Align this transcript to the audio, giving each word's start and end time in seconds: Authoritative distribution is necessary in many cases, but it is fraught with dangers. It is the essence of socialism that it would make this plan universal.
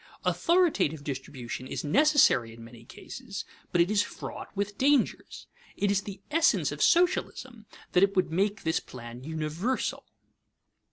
Authoritative 0.25 1.03
distribution 1.03 1.67
is 1.67 1.83
necessary 1.83 2.55
in 2.55 2.63
many 2.63 2.85
cases, 2.85 3.45
but 3.71 3.81
it 3.81 3.91
is 3.91 4.01
fraught 4.01 4.49
with 4.57 4.75
dangers. 4.75 5.45
It 5.77 5.91
is 5.91 6.01
the 6.01 6.21
essence 6.31 6.71
of 6.71 6.81
socialism 6.81 7.67
that 7.91 8.01
it 8.01 8.15
would 8.15 8.31
make 8.31 8.63
this 8.63 8.79
plan 8.79 9.23
universal. 9.23 10.05